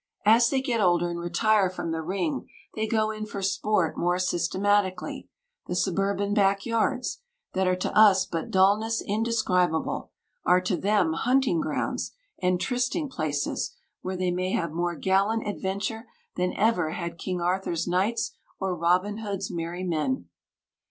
[0.25, 4.17] As they get older and retire from the ring they go in for sport more
[4.17, 5.29] systematically;
[5.67, 7.19] the suburban backyards,
[7.53, 10.09] that are to us but dullness indescribable,
[10.43, 16.07] are to them hunting grounds and trysting places where they may have more gallant adventure
[16.35, 20.27] than ever had King Arthur's knights or Robin Hood's merry men.